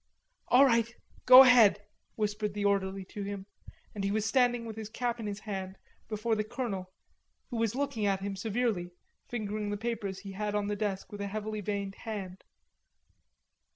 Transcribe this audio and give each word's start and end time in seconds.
"All 0.47 0.65
right! 0.65 0.91
Go 1.27 1.43
ahead," 1.43 1.85
whispered 2.15 2.55
the 2.55 2.65
orderly 2.65 3.05
to 3.05 3.21
him; 3.21 3.45
and 3.93 4.03
he 4.03 4.09
was 4.09 4.25
standing 4.25 4.65
with 4.65 4.75
his 4.75 4.89
cap 4.89 5.19
in 5.19 5.27
his 5.27 5.41
hand 5.41 5.77
before 6.07 6.33
the 6.33 6.43
colonel 6.43 6.91
who 7.51 7.57
was 7.57 7.75
looking 7.75 8.07
at 8.07 8.21
him 8.21 8.35
severely, 8.35 8.89
fingering 9.27 9.69
the 9.69 9.77
papers 9.77 10.17
he 10.17 10.31
had 10.31 10.55
on 10.55 10.65
the 10.65 10.75
desk 10.75 11.11
with 11.11 11.21
a 11.21 11.27
heavily 11.27 11.61
veined 11.61 11.93
hand. 11.93 12.43